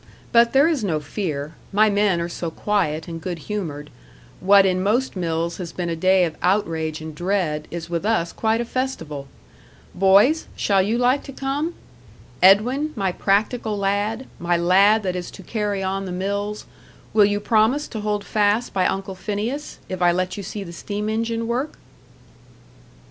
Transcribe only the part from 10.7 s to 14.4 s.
you like to come? Edwin, my practical lad,